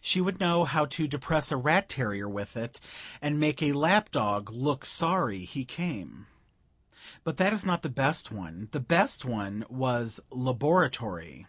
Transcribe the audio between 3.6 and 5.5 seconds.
a lap dog look sorry